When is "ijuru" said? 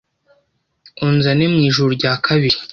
1.67-1.89